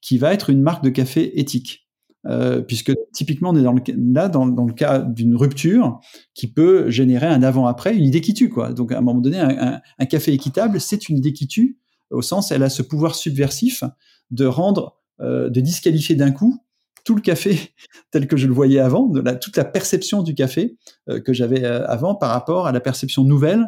qui 0.00 0.18
va 0.18 0.32
être 0.32 0.50
une 0.50 0.62
marque 0.62 0.84
de 0.84 0.90
café 0.90 1.38
éthique. 1.38 1.85
Euh, 2.28 2.60
puisque 2.60 2.92
typiquement 3.12 3.50
on 3.50 3.56
est 3.56 3.62
dans 3.62 3.72
le, 3.72 3.82
là 4.12 4.28
dans, 4.28 4.46
le 4.46 4.72
cas 4.72 4.98
d'une 4.98 5.36
rupture 5.36 6.00
qui 6.34 6.50
peut 6.50 6.90
générer 6.90 7.26
un 7.26 7.42
avant-après, 7.42 7.94
une 7.94 8.04
idée 8.04 8.20
qui 8.20 8.34
tue 8.34 8.48
quoi. 8.48 8.72
Donc 8.72 8.90
à 8.90 8.98
un 8.98 9.00
moment 9.00 9.20
donné, 9.20 9.38
un, 9.38 10.06
café 10.06 10.32
équitable, 10.32 10.80
c'est 10.80 11.08
une 11.08 11.18
idée 11.18 11.32
qui 11.32 11.46
tue 11.46 11.78
au 12.10 12.22
sens 12.22 12.50
elle 12.50 12.62
a 12.62 12.68
ce 12.68 12.82
pouvoir 12.82 13.14
subversif 13.14 13.84
de 14.30 14.44
rendre, 14.46 14.98
euh, 15.20 15.50
de 15.50 15.60
disqualifier 15.60 16.16
d'un 16.16 16.32
coup 16.32 16.60
tout 17.04 17.14
le 17.14 17.20
café 17.20 17.56
tel 18.10 18.26
que 18.26 18.36
je 18.36 18.48
le 18.48 18.54
voyais 18.54 18.80
avant, 18.80 19.06
de 19.06 19.20
la, 19.20 19.36
toute 19.36 19.56
la 19.56 19.64
perception 19.64 20.24
du 20.24 20.34
café 20.34 20.76
euh, 21.08 21.20
que 21.20 21.32
j'avais 21.32 21.64
avant 21.64 22.16
par 22.16 22.30
rapport 22.30 22.66
à 22.66 22.72
la 22.72 22.80
perception 22.80 23.24
nouvelle 23.24 23.66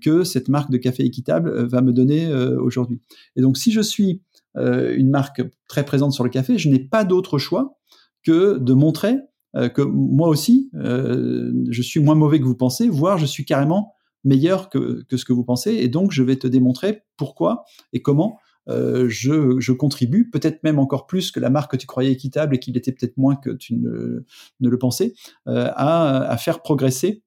que 0.00 0.22
cette 0.22 0.48
marque 0.48 0.70
de 0.70 0.76
café 0.76 1.04
équitable 1.04 1.66
va 1.66 1.80
me 1.80 1.92
donner 1.92 2.32
aujourd'hui. 2.32 3.00
Et 3.34 3.40
donc 3.40 3.58
si 3.58 3.72
je 3.72 3.80
suis 3.80 4.22
une 4.56 5.10
marque 5.10 5.42
très 5.68 5.84
présente 5.84 6.12
sur 6.12 6.24
le 6.24 6.30
café, 6.30 6.58
je 6.58 6.68
n'ai 6.68 6.78
pas 6.78 7.04
d'autre 7.04 7.38
choix 7.38 7.78
que 8.22 8.58
de 8.58 8.72
montrer 8.72 9.16
euh, 9.56 9.68
que 9.68 9.82
moi 9.82 10.28
aussi, 10.28 10.70
euh, 10.74 11.52
je 11.70 11.82
suis 11.82 12.00
moins 12.00 12.14
mauvais 12.14 12.40
que 12.40 12.44
vous 12.44 12.56
pensez, 12.56 12.88
voire 12.88 13.18
je 13.18 13.26
suis 13.26 13.44
carrément 13.44 13.94
meilleur 14.24 14.68
que, 14.68 15.04
que 15.08 15.16
ce 15.16 15.24
que 15.24 15.32
vous 15.32 15.44
pensez, 15.44 15.72
et 15.72 15.88
donc 15.88 16.10
je 16.10 16.22
vais 16.22 16.36
te 16.36 16.46
démontrer 16.46 17.02
pourquoi 17.16 17.64
et 17.92 18.02
comment 18.02 18.38
euh, 18.68 19.06
je, 19.08 19.60
je, 19.60 19.72
contribue, 19.72 20.30
peut-être 20.30 20.62
même 20.64 20.78
encore 20.78 21.06
plus 21.06 21.30
que 21.30 21.38
la 21.38 21.50
marque 21.50 21.72
que 21.72 21.76
tu 21.76 21.86
croyais 21.86 22.10
équitable 22.10 22.56
et 22.56 22.58
qu'il 22.58 22.76
était 22.76 22.92
peut-être 22.92 23.18
moins 23.18 23.36
que 23.36 23.50
tu 23.50 23.74
ne, 23.74 24.24
le 24.60 24.78
pensais, 24.78 25.12
euh, 25.48 25.70
à, 25.74 26.22
à, 26.22 26.36
faire 26.38 26.62
progresser 26.62 27.22
euh, 27.22 27.23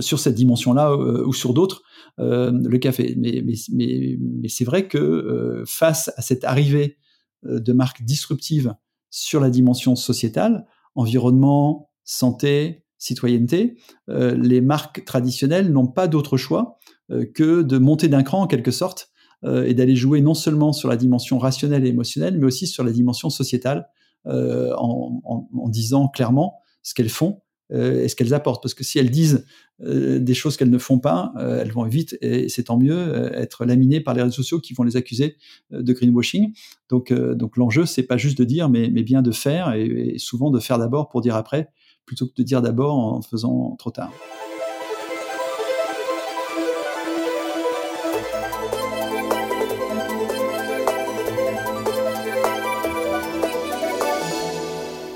sur 0.00 0.18
cette 0.18 0.34
dimension-là 0.34 0.96
ou 0.96 1.32
sur 1.32 1.52
d'autres 1.54 1.82
le 2.18 2.76
café. 2.78 3.14
Mais, 3.18 3.42
mais, 3.44 3.54
mais, 3.72 4.16
mais 4.20 4.48
c'est 4.48 4.64
vrai 4.64 4.88
que 4.88 5.62
face 5.66 6.10
à 6.16 6.22
cette 6.22 6.44
arrivée 6.44 6.96
de 7.42 7.72
marques 7.72 8.02
disruptives 8.02 8.74
sur 9.10 9.40
la 9.40 9.50
dimension 9.50 9.94
sociétale, 9.94 10.66
environnement, 10.94 11.90
santé, 12.04 12.84
citoyenneté, 12.98 13.76
euh, 14.08 14.34
les 14.34 14.60
marques 14.60 15.04
traditionnelles 15.04 15.70
n'ont 15.70 15.86
pas 15.86 16.08
d'autre 16.08 16.36
choix 16.36 16.78
euh, 17.10 17.24
que 17.34 17.62
de 17.62 17.78
monter 17.78 18.08
d'un 18.08 18.22
cran 18.22 18.42
en 18.42 18.46
quelque 18.46 18.70
sorte 18.70 19.10
euh, 19.44 19.64
et 19.64 19.74
d'aller 19.74 19.96
jouer 19.96 20.20
non 20.20 20.34
seulement 20.34 20.72
sur 20.72 20.88
la 20.88 20.96
dimension 20.96 21.38
rationnelle 21.38 21.84
et 21.84 21.90
émotionnelle, 21.90 22.38
mais 22.38 22.46
aussi 22.46 22.66
sur 22.66 22.84
la 22.84 22.92
dimension 22.92 23.30
sociétale 23.30 23.88
en, 24.26 25.20
en, 25.22 25.68
disant 25.68 26.08
clairement 26.08 26.62
ce 26.82 26.94
qu'elles 26.94 27.10
font 27.10 27.42
euh, 27.42 27.43
et 27.70 28.08
ce 28.08 28.14
qu'elles 28.14 28.34
apportent. 28.34 28.62
Parce 28.62 28.74
que 28.74 28.84
si 28.84 28.98
elles 28.98 29.10
disent 29.10 29.44
euh, 29.82 30.18
des 30.18 30.34
choses 30.34 30.56
qu'elles 30.56 30.70
ne 30.70 30.78
font 30.78 30.98
pas, 30.98 31.32
euh, 31.38 31.60
elles 31.60 31.72
vont 31.72 31.84
vite, 31.84 32.16
et 32.20 32.48
c'est 32.48 32.64
tant 32.64 32.78
mieux, 32.78 33.32
être 33.34 33.64
laminées 33.64 34.00
par 34.00 34.14
les 34.14 34.22
réseaux 34.22 34.36
sociaux 34.36 34.60
qui 34.60 34.74
vont 34.74 34.84
les 34.84 34.96
accuser 34.96 35.36
de 35.70 35.92
greenwashing. 35.92 36.52
Donc, 36.88 37.12
donc 37.12 37.56
l'enjeu, 37.56 37.86
c'est 37.86 38.02
pas 38.04 38.16
juste 38.16 38.38
de 38.38 38.44
dire, 38.44 38.68
mais, 38.68 38.90
mais 38.90 39.02
bien 39.02 39.22
de 39.22 39.32
faire, 39.32 39.74
et, 39.74 40.14
souvent 40.18 40.50
de 40.50 40.60
faire 40.60 40.78
d'abord 40.78 41.08
pour 41.08 41.20
dire 41.20 41.36
après, 41.36 41.68
plutôt 42.06 42.26
que 42.26 42.34
de 42.36 42.42
dire 42.42 42.62
d'abord 42.62 42.96
en 42.96 43.22
faisant 43.22 43.76
trop 43.76 43.90
tard. 43.90 44.12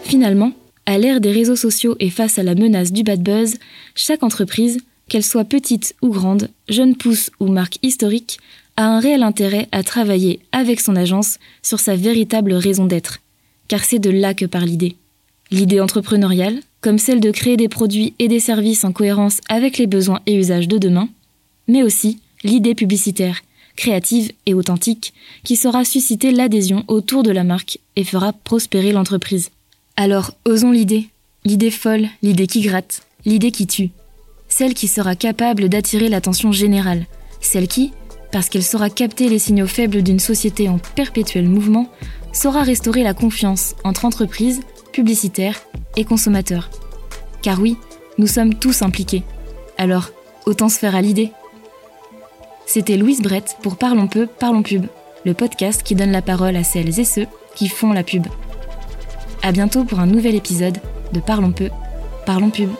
Finalement, 0.09 0.52
à 0.88 0.97
l'ère 0.97 1.21
des 1.21 1.33
réseaux 1.33 1.54
sociaux 1.54 1.97
et 2.00 2.09
face 2.09 2.38
à 2.38 2.42
la 2.42 2.54
menace 2.54 2.92
du 2.92 3.02
bad 3.02 3.23
buzz, 3.23 3.59
chaque 3.95 4.23
entreprise, 4.23 4.78
qu'elle 5.11 5.23
soit 5.23 5.45
petite 5.45 5.95
ou 6.00 6.09
grande, 6.09 6.49
jeune 6.71 6.97
pousse 6.97 7.30
ou 7.40 7.49
marque 7.49 7.76
historique, 7.83 8.38
a 8.78 8.87
un 8.87 8.99
réel 8.99 9.23
intérêt 9.23 9.68
à 9.71 9.83
travailler 9.83 10.40
avec 10.50 10.80
son 10.80 10.97
agence 10.97 11.37
sur 11.62 11.78
sa 11.78 11.95
véritable 11.95 12.54
raison 12.54 12.87
d'être. 12.87 13.18
Car 13.68 13.85
c'est 13.85 13.99
de 13.99 14.09
là 14.09 14.33
que 14.33 14.47
part 14.47 14.64
l'idée. 14.64 14.97
L'idée 15.50 15.78
entrepreneuriale, 15.78 16.61
comme 16.80 16.99
celle 16.99 17.21
de 17.21 17.33
créer 17.33 17.59
des 17.59 17.68
produits 17.68 18.14
et 18.18 18.28
des 18.28 18.40
services 18.40 18.85
en 18.85 18.92
cohérence 18.92 19.42
avec 19.50 19.76
les 19.76 19.87
besoins 19.87 20.23
et 20.25 20.37
usages 20.37 20.68
de 20.68 20.78
demain, 20.78 21.11
mais 21.66 21.83
aussi 21.83 22.18
l'idée 22.45 22.75
publicitaire, 22.75 23.42
créative 23.76 24.33
et 24.47 24.54
authentique, 24.54 25.12
qui 25.45 25.57
saura 25.57 25.85
susciter 25.85 26.30
l'adhésion 26.30 26.85
autour 26.88 27.25
de 27.25 27.30
la 27.30 27.45
marque 27.45 27.78
et 27.95 28.04
fera 28.04 28.33
prospérer 28.33 28.92
l'entreprise. 28.92 29.50
Alors, 30.00 30.31
osons 30.45 30.71
l'idée. 30.71 31.09
L'idée 31.45 31.73
folle, 31.73 32.07
l'idée 32.23 32.47
qui 32.47 32.61
gratte, 32.61 33.02
l'idée 33.25 33.50
qui 33.50 33.67
tue, 33.67 33.90
celle 34.49 34.73
qui 34.73 34.87
sera 34.87 35.17
capable 35.17 35.69
d'attirer 35.69 36.09
l'attention 36.09 36.52
générale, 36.52 37.07
celle 37.40 37.67
qui, 37.67 37.93
parce 38.31 38.49
qu'elle 38.49 38.62
saura 38.62 38.90
capter 38.90 39.28
les 39.28 39.40
signaux 39.40 39.67
faibles 39.67 40.05
d'une 40.05 40.21
société 40.21 40.69
en 40.69 40.78
perpétuel 40.78 41.49
mouvement, 41.49 41.90
saura 42.33 42.62
restaurer 42.62 43.02
la 43.02 43.12
confiance 43.12 43.75
entre 43.83 44.05
entreprises, 44.05 44.61
publicitaires 44.93 45.61
et 45.97 46.05
consommateurs. 46.05 46.71
Car 47.43 47.61
oui, 47.61 47.76
nous 48.19 48.28
sommes 48.28 48.55
tous 48.55 48.83
impliqués. 48.83 49.25
Alors, 49.78 50.11
autant 50.47 50.69
se 50.69 50.78
faire 50.78 50.95
à 50.95 51.02
l'idée. 51.02 51.33
C'était 52.67 52.99
Louise 52.99 53.21
Brett 53.21 53.57
pour 53.62 53.76
Parlons 53.76 54.07
peu, 54.07 54.28
parlons 54.28 54.62
pub, 54.62 54.87
le 55.25 55.35
podcast 55.35 55.83
qui 55.83 55.97
donne 55.97 56.12
la 56.12 56.23
parole 56.23 56.55
à 56.55 56.62
celles 56.62 57.00
et 57.00 57.05
ceux 57.05 57.26
qui 57.57 57.67
font 57.67 57.93
la 57.93 58.05
pub. 58.05 58.28
À 59.42 59.52
bientôt 59.52 59.85
pour 59.85 60.00
un 60.00 60.07
nouvel 60.07 60.35
épisode 60.35 60.78
de 61.12 61.21
Parlons 61.21 61.52
peu, 61.52 61.71
parlons 62.26 62.50
pub. 62.50 62.71